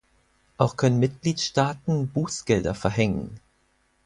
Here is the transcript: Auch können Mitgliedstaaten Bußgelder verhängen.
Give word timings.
Auch 0.57 0.77
können 0.77 0.97
Mitgliedstaaten 0.97 2.07
Bußgelder 2.09 2.73
verhängen. 2.73 3.39